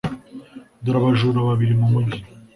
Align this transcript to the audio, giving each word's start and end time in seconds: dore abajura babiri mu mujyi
dore 0.83 0.97
abajura 0.99 1.39
babiri 1.49 1.73
mu 1.79 1.87
mujyi 1.93 2.19